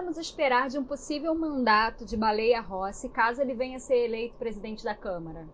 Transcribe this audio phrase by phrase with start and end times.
[0.00, 4.34] podemos esperar de um possível mandato de Baleia Rossi caso ele venha a ser eleito
[4.38, 5.46] presidente da Câmara?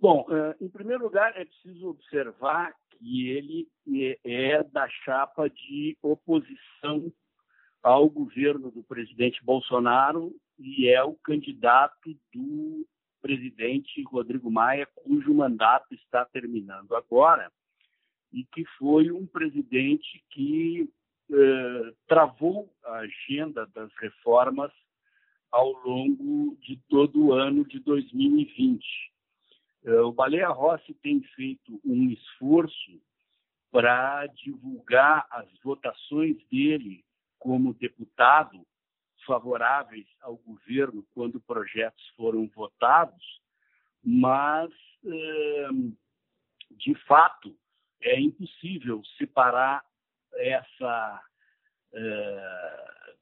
[0.00, 3.68] Bom, eh, em primeiro lugar, é preciso observar que ele
[4.24, 7.12] é da chapa de oposição
[7.80, 12.84] ao governo do presidente Bolsonaro e é o candidato do
[13.22, 17.52] presidente Rodrigo Maia, cujo mandato está terminando agora,
[18.32, 20.90] e que foi um presidente que
[21.30, 24.72] eh, travou a agenda das reformas
[25.50, 28.84] ao longo de todo o ano de 2020.
[29.84, 33.00] Eh, o Baleia Rossi tem feito um esforço
[33.70, 37.04] para divulgar as votações dele
[37.38, 38.66] como deputado
[39.26, 43.40] favoráveis ao governo quando projetos foram votados,
[44.02, 44.70] mas,
[45.04, 45.68] eh,
[46.70, 47.56] de fato,
[48.00, 49.84] é impossível separar
[50.36, 51.22] essa
[51.92, 53.14] eh,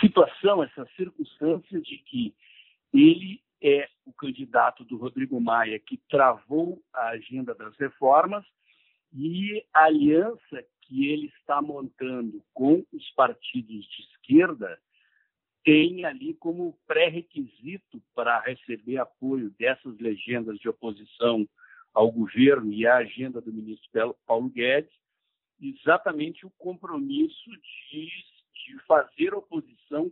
[0.00, 2.34] situação, essa circunstância de que
[2.92, 8.44] ele é o candidato do Rodrigo Maia que travou a agenda das reformas
[9.12, 14.80] e a aliança que ele está montando com os partidos de esquerda
[15.62, 21.46] tem ali como pré-requisito para receber apoio dessas legendas de oposição
[21.92, 24.92] ao governo e à agenda do ministro Paulo Guedes,
[25.60, 27.50] exatamente o compromisso
[27.90, 30.10] de, de fazer oposição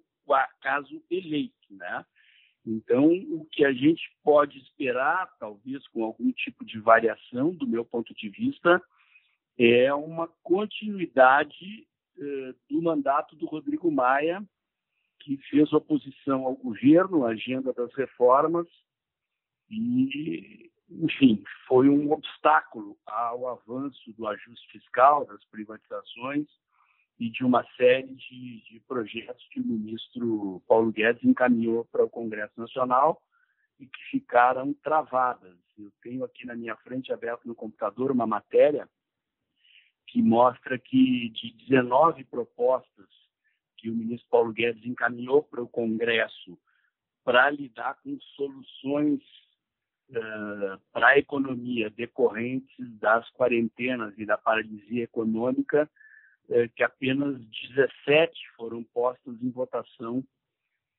[0.61, 2.05] caso eleito, né?
[2.67, 7.83] Então, o que a gente pode esperar, talvez com algum tipo de variação, do meu
[7.83, 8.83] ponto de vista,
[9.59, 11.89] é uma continuidade
[12.19, 14.45] eh, do mandato do Rodrigo Maia
[15.21, 18.67] que fez oposição ao governo, à agenda das reformas,
[19.71, 26.47] e, enfim, foi um obstáculo ao avanço do ajuste fiscal, das privatizações
[27.19, 32.11] e de uma série de, de projetos que o ministro Paulo Guedes encaminhou para o
[32.11, 33.21] Congresso Nacional
[33.79, 35.57] e que ficaram travadas.
[35.77, 38.89] Eu tenho aqui na minha frente, aberto no computador, uma matéria
[40.07, 43.07] que mostra que de 19 propostas
[43.77, 46.59] que o ministro Paulo Guedes encaminhou para o Congresso
[47.23, 49.21] para lidar com soluções
[50.11, 55.89] uh, para a economia decorrentes das quarentenas e da paralisia econômica,
[56.49, 57.41] uh, que apenas
[57.75, 60.25] 17 foram postas em votação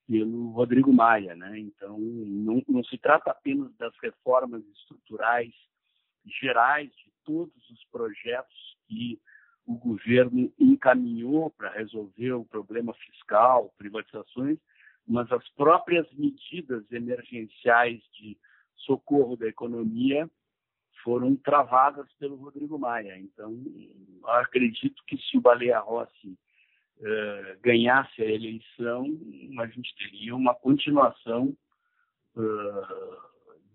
[0.07, 1.35] pelo Rodrigo Maia.
[1.35, 1.59] Né?
[1.59, 5.53] Então, não, não se trata apenas das reformas estruturais
[6.41, 9.19] gerais de todos os projetos que
[9.65, 14.57] o governo encaminhou para resolver o problema fiscal, privatizações,
[15.07, 18.35] mas as próprias medidas emergenciais de
[18.89, 20.27] socorro da economia
[21.03, 23.17] foram travadas pelo Rodrigo Maia.
[23.19, 23.55] Então,
[24.25, 26.37] acredito que se o Baleia Rossi
[26.97, 29.05] uh, ganhasse a eleição,
[29.59, 31.55] a gente teria uma continuação
[32.35, 33.17] uh,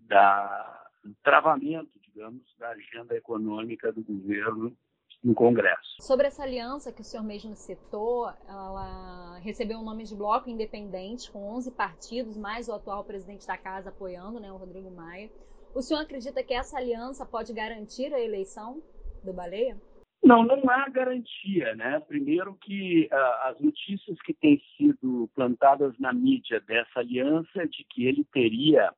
[0.01, 4.77] da, do travamento, digamos, da agenda econômica do governo
[5.25, 5.97] no Congresso.
[5.99, 11.31] Sobre essa aliança que o senhor mesmo citou, ela recebeu o nome de bloco independente,
[11.31, 15.31] com 11 partidos, mais o atual presidente da casa apoiando, né, o Rodrigo Maia.
[15.73, 18.83] O senhor acredita que essa aliança pode garantir a eleição
[19.23, 19.75] do Baleia?
[20.23, 21.99] Não, não há garantia, né?
[22.07, 28.05] Primeiro que uh, as notícias que têm sido plantadas na mídia dessa aliança de que
[28.05, 28.91] ele teria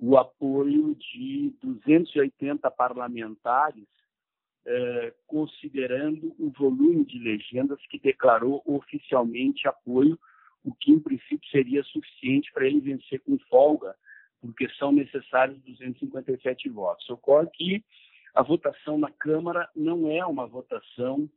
[0.00, 3.84] o apoio de 280 parlamentares
[4.66, 10.18] eh, considerando o volume de legendas que declarou oficialmente apoio,
[10.64, 13.94] o que em princípio seria suficiente para ele vencer com folga,
[14.40, 17.08] porque são necessários 257 votos.
[17.10, 17.84] Ocorre que
[18.34, 21.28] a votação na Câmara não é uma votação,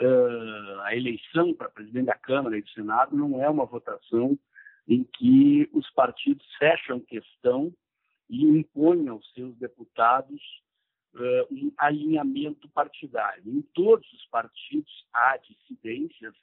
[0.00, 4.38] uh, a eleição para presidente da Câmara e do Senado não é uma votação
[4.86, 7.74] em que os partidos fecham questão
[8.30, 10.40] e impõem aos seus deputados
[11.14, 13.42] uh, um alinhamento partidário.
[13.46, 16.34] Em todos os partidos há dissidências,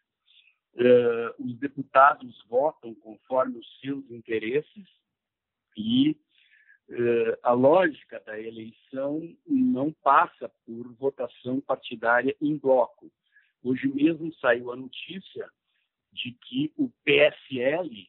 [0.73, 4.87] uh, os deputados votam conforme os seus interesses
[5.77, 6.17] e
[6.89, 13.11] uh, a lógica da eleição não passa por votação partidária em bloco.
[13.63, 15.49] Hoje mesmo saiu a notícia
[16.11, 18.07] de que o PSL,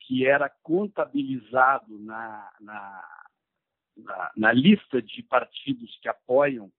[0.00, 3.25] que era contabilizado na, na
[3.96, 6.70] na, na, lista de partidos que apoiam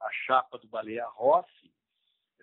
[0.00, 1.72] a chapa do Baleia Rossi,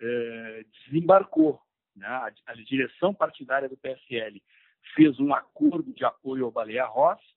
[0.00, 1.60] eh, desembarcou.
[1.94, 2.06] Né?
[2.06, 4.42] A, a, direção partidária do PSL
[4.94, 7.34] fez um acordo de apoio ao Baleia Rossi,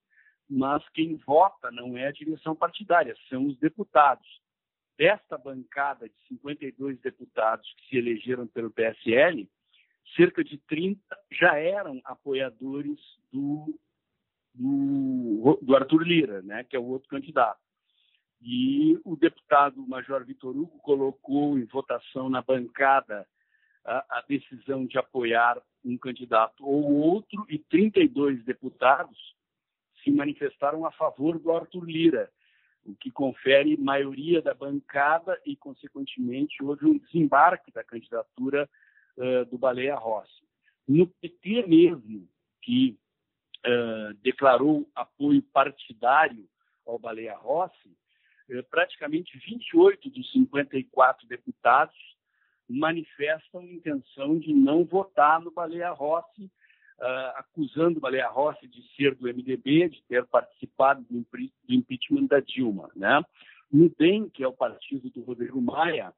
[0.49, 4.41] mas quem vota não é a direção partidária, são os deputados.
[4.97, 9.49] Desta bancada de 52 deputados que se elegeram pelo PSL,
[10.15, 10.99] cerca de 30
[11.31, 12.99] já eram apoiadores
[13.31, 13.77] do,
[14.55, 17.59] do, do Arthur Lira, né, que é o outro candidato.
[18.41, 23.27] E o deputado Major Vitor Hugo colocou em votação na bancada
[23.83, 29.17] a, a decisão de apoiar um candidato ou outro, e 32 deputados
[30.03, 32.29] se manifestaram a favor do Arthur Lira,
[32.83, 38.69] o que confere maioria da bancada e, consequentemente, houve um desembarque da candidatura
[39.17, 40.45] uh, do Baleia Rossi.
[40.87, 42.27] No PT mesmo,
[42.61, 42.97] que
[43.65, 46.47] uh, declarou apoio partidário
[46.85, 47.97] ao Baleia Rossi,
[48.49, 51.95] uh, praticamente 28 dos 54 deputados
[52.67, 59.13] manifestam intenção de não votar no Baleia Rossi, uh, acusando o Baleia Rossi de ser
[59.15, 62.89] do MDB, de ter participado do, do impeachment da Dilma.
[62.95, 63.23] Né?
[63.71, 66.13] No DEM, que é o partido do Rodrigo Maia,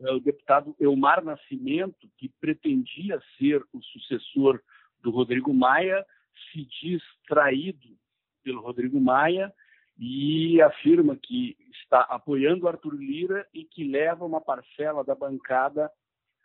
[0.00, 4.60] o deputado Elmar Nascimento, que pretendia ser o sucessor
[5.00, 6.04] do Rodrigo Maia,
[6.52, 7.96] se diz traído
[8.42, 9.52] pelo Rodrigo Maia
[9.98, 15.90] e afirma que está apoiando Arthur Lira e que leva uma parcela da bancada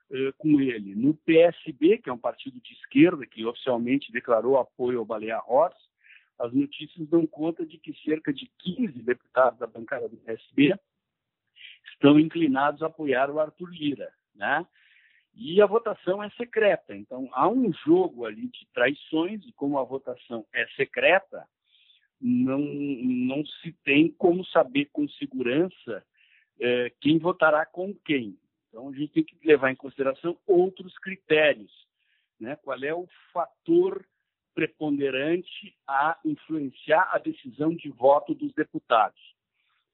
[0.10, 0.96] uh, com ele.
[0.96, 5.90] No PSB, que é um partido de esquerda que oficialmente declarou apoio ao Baleia Rossi,
[6.38, 10.74] as notícias dão conta de que cerca de 15 deputados da bancada do PSB
[11.92, 14.66] estão inclinados a apoiar o Arthur Lira, né?
[15.34, 19.84] E a votação é secreta, então há um jogo ali de traições e como a
[19.84, 21.48] votação é secreta,
[22.20, 26.04] não, não se tem como saber com segurança
[26.60, 28.38] é, quem votará com quem.
[28.68, 31.72] Então, a gente tem que levar em consideração outros critérios.
[32.40, 32.56] Né?
[32.58, 34.06] Qual é o fator
[34.54, 39.20] preponderante a influenciar a decisão de voto dos deputados?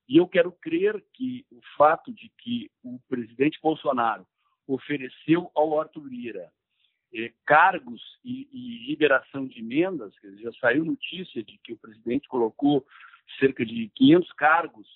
[0.08, 4.26] E eu quero crer que o fato de que o presidente Bolsonaro
[4.68, 6.52] ofereceu ao Arthur Lira.
[7.14, 12.28] Eh, cargos e, e, liberação de emendas, dizer, já saiu notícia de que o presidente
[12.28, 12.86] colocou
[13.40, 14.88] cerca de 500 cargos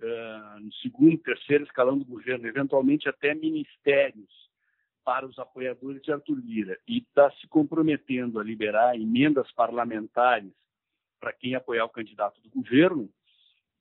[0.00, 4.30] uh, no segundo, terceiro escalão do governo, eventualmente até ministérios
[5.04, 10.52] para os apoiadores de Arthur Lira, e está se comprometendo a liberar emendas parlamentares
[11.20, 13.08] para quem apoiar o candidato do governo,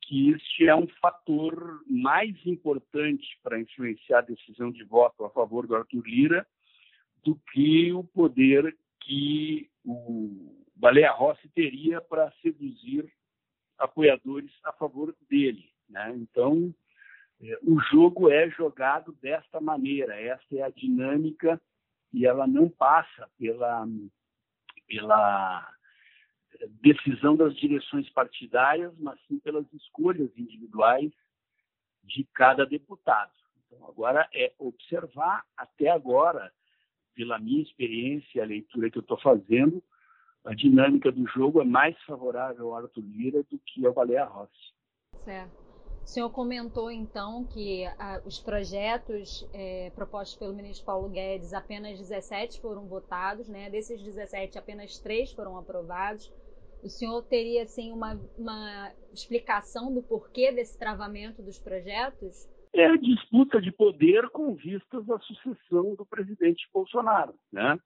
[0.08, 5.66] que este é um fator mais importante para influenciar a decisão de voto a favor
[5.66, 6.48] do Arthur Lira
[7.24, 13.12] do que o poder que o Baleia Rossi teria para seduzir
[13.80, 15.70] apoiadores a favor dele.
[15.90, 16.14] Né?
[16.16, 16.74] Então,
[17.42, 21.60] é, o jogo é jogado desta maneira, esta é a dinâmica
[22.14, 23.88] e ela não passa pela,
[24.88, 25.75] pela
[26.82, 31.12] decisão das direções partidárias, mas sim pelas escolhas individuais
[32.04, 33.32] de cada deputado.
[33.66, 36.52] Então, agora é observar até agora
[37.16, 39.82] pela minha experiência, a leitura que eu estou fazendo,
[40.44, 44.74] a dinâmica do jogo é mais favorável ao Arthur Lira do que ao Baleia Rossi.
[45.24, 45.66] Certo.
[46.04, 51.98] O senhor comentou então que ah, os projetos é, propostos pelo ministro Paulo Guedes, apenas
[51.98, 53.72] 17 foram votados, né?
[53.72, 56.32] Desses 17, apenas 3 foram aprovados.
[56.86, 62.48] O senhor teria assim uma, uma explicação do porquê desse travamento dos projetos?
[62.76, 67.34] é a disputa de poder com vistas à sucessão do presidente Bolsonaro.
[67.52, 67.80] Né?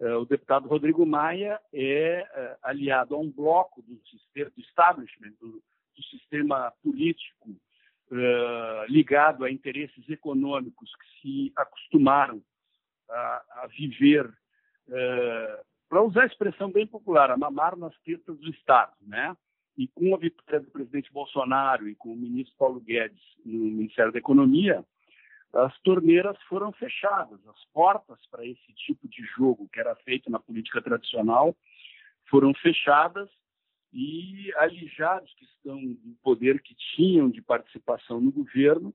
[0.00, 5.32] É, o deputado Rodrigo Maia é, é aliado a um bloco do, sistema, do establishment,
[5.40, 5.62] do,
[5.96, 12.42] do sistema político uh, ligado a interesses econômicos que se acostumaram
[13.08, 14.28] a, a viver,
[15.94, 19.32] para usar a expressão bem popular, a mamar nas tetas do Estado, né?
[19.78, 24.10] E com a vitória do presidente Bolsonaro e com o ministro Paulo Guedes no Ministério
[24.10, 24.84] da Economia,
[25.52, 30.40] as torneiras foram fechadas, as portas para esse tipo de jogo que era feito na
[30.40, 31.56] política tradicional
[32.28, 33.30] foram fechadas
[33.92, 38.92] e alijados que estão no poder que tinham de participação no governo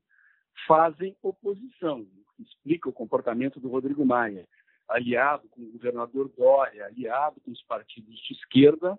[0.68, 2.06] fazem oposição.
[2.38, 4.46] Explica o comportamento do Rodrigo Maia,
[4.90, 8.98] aliado com o governador Dória, aliado com os partidos de esquerda,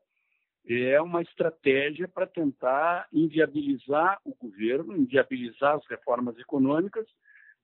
[0.69, 7.07] é uma estratégia para tentar inviabilizar o governo, inviabilizar as reformas econômicas,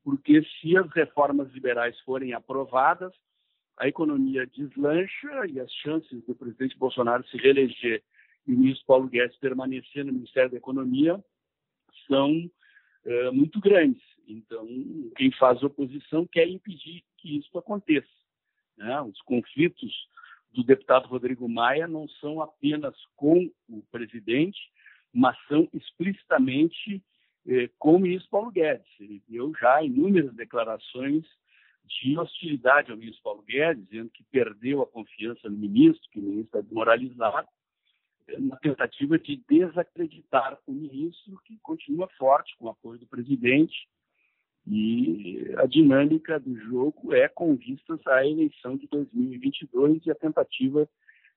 [0.02, 3.12] porque se as reformas liberais forem aprovadas,
[3.76, 8.02] a economia deslancha e as chances do presidente Bolsonaro se reeleger
[8.46, 11.22] e o ministro Paulo Guedes permanecer no Ministério da Economia
[12.06, 14.02] são uh, muito grandes.
[14.26, 14.66] Então,
[15.16, 18.08] quem faz oposição quer impedir que isso aconteça.
[18.76, 19.00] Né?
[19.02, 19.92] Os conflitos
[20.52, 24.58] do deputado Rodrigo Maia não são apenas com o presidente,
[25.12, 27.02] mas são explicitamente
[27.46, 28.88] eh, com o ministro Paulo Guedes.
[28.98, 31.24] Ele deu já inúmeras declarações
[31.84, 36.22] de hostilidade ao ministro Paulo Guedes, dizendo que perdeu a confiança no ministro, que o
[36.22, 37.48] ministro está desmoralizado,
[38.38, 43.88] na tentativa de desacreditar o ministro, que continua forte com o apoio do presidente.
[44.66, 50.88] E a dinâmica do jogo é com vistas à eleição de 2022 e a tentativa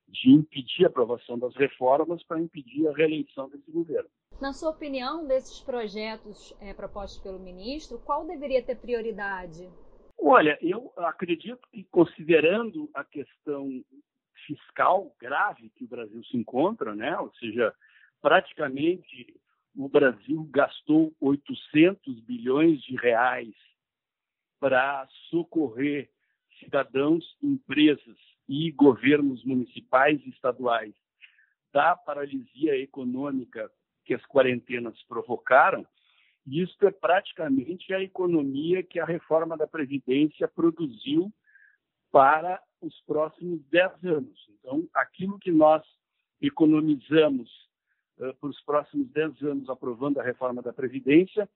[0.07, 4.09] de impedir a aprovação das reformas para impedir a reeleição desse governo.
[4.41, 9.69] Na sua opinião, desses projetos é, propostos pelo ministro, qual deveria ter prioridade?
[10.17, 13.69] Olha, eu acredito que, considerando a questão
[14.47, 17.17] fiscal grave que o Brasil se encontra, né?
[17.19, 17.73] ou seja,
[18.21, 19.39] praticamente
[19.75, 23.53] o Brasil gastou 800 bilhões de reais
[24.59, 26.09] para socorrer
[26.59, 30.93] cidadãos, empresas e governos municipais e estaduais
[31.71, 33.71] da paralisia econômica
[34.03, 35.85] que as quarentenas provocaram,
[36.47, 41.31] isso é praticamente a economia que a reforma da Previdência produziu
[42.11, 44.49] para os próximos 10 anos.
[44.49, 45.83] Então, aquilo que nós
[46.41, 47.68] economizamos
[48.19, 51.49] uh, para os próximos 10 anos aprovando a reforma da Previdência,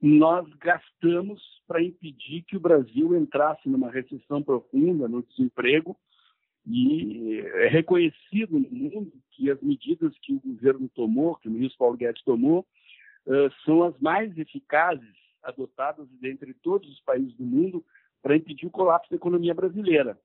[0.00, 5.96] nós gastamos para impedir que o Brasil entrasse numa recessão profunda, no desemprego,
[6.66, 11.78] e é reconhecido no mundo que as medidas que o governo tomou, que o ministro
[11.78, 12.66] Paulo Guedes tomou,
[13.26, 17.84] uh, são as mais eficazes adotadas dentre todos os países do mundo
[18.22, 20.18] para impedir o colapso da economia brasileira.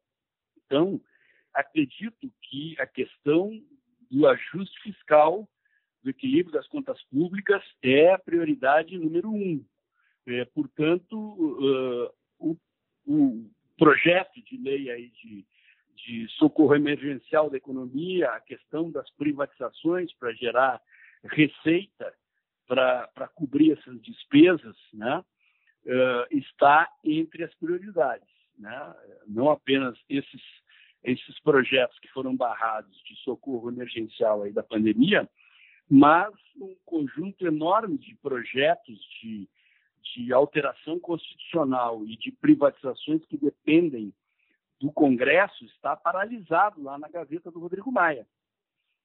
[0.66, 1.00] Então,
[1.54, 3.52] acredito que a questão
[4.10, 5.48] do ajuste fiscal,
[6.04, 9.64] do equilíbrio das contas públicas, é a prioridade número um.
[10.28, 12.58] É, portanto, uh, o,
[13.06, 15.46] o, projeto de lei aí de,
[15.96, 20.82] de socorro emergencial da economia, a questão das privatizações para gerar
[21.24, 22.14] receita
[22.68, 25.24] para cobrir essas despesas, né,
[25.86, 28.28] uh, está entre as prioridades.
[28.58, 28.96] Né?
[29.28, 30.42] Não apenas esses,
[31.04, 35.28] esses projetos que foram barrados de socorro emergencial aí da pandemia,
[35.90, 39.48] mas um conjunto enorme de projetos de,
[40.13, 44.13] de alteração constitucional e de privatizações que dependem
[44.80, 48.28] do Congresso está paralisado lá na gaveta do Rodrigo Maia.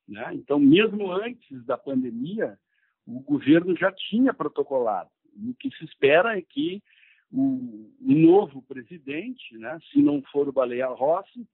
[0.09, 0.35] Né?
[0.35, 2.59] Então, mesmo antes da pandemia,
[3.07, 5.11] o governo já tinha protocolado.
[5.37, 6.83] O que se espera é que
[7.31, 11.47] o, novo presidente, né, se não for o Baleia Rossi,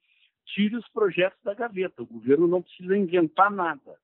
[0.47, 2.03] tire os projetos da gaveta.
[2.03, 3.99] O governo não precisa inventar nada.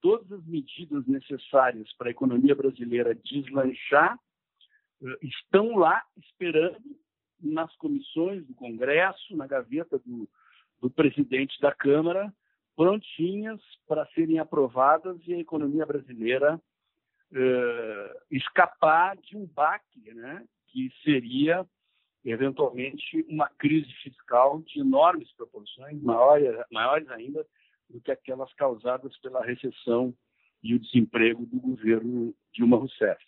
[0.00, 4.18] Todas as medidas necessárias para a economia brasileira deslanchar
[5.02, 6.98] uh, estão lá esperando
[7.40, 10.28] nas comissões do Congresso, na gaveta do,
[10.80, 12.32] do presidente da Câmara,
[12.76, 20.46] prontinhas para serem aprovadas e a economia brasileira uh, escapar de um baque, né?
[20.68, 21.66] que seria
[22.24, 27.46] eventualmente uma crise fiscal de enormes proporções, maiores, maiores ainda
[27.90, 30.14] do que aquelas causadas pela recessão
[30.62, 33.22] e o desemprego do governo Dilma Rousseff.